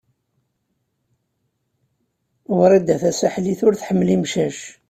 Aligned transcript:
Wrida 2.59 2.95
Tasaḥlit 3.01 3.61
ur 3.67 3.73
tḥemmel 3.75 4.09
imcac. 4.15 4.59